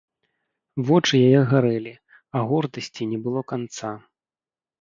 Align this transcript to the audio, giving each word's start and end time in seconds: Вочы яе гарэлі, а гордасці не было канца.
Вочы 0.87 1.19
яе 1.27 1.41
гарэлі, 1.51 1.93
а 2.39 2.41
гордасці 2.53 3.03
не 3.13 3.19
было 3.27 3.41
канца. 3.55 3.93